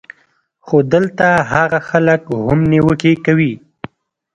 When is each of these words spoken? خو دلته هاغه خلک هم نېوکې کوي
خو 0.65 0.77
دلته 0.93 1.27
هاغه 1.51 1.79
خلک 1.89 2.21
هم 2.47 2.59
نېوکې 2.71 3.13
کوي 3.25 3.53